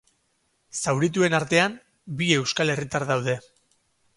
Zaurituen 0.83 1.37
artean, 1.41 1.75
bi 2.23 2.31
euskal 2.39 2.75
herritar 2.77 3.07
daude. 3.13 3.37